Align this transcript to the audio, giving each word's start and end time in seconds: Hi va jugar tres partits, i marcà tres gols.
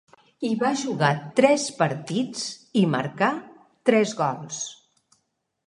Hi 0.47 0.49
va 0.61 0.69
jugar 0.83 1.09
tres 1.39 1.65
partits, 1.83 2.47
i 2.83 2.85
marcà 2.95 3.31
tres 3.91 4.17
gols. 4.25 4.67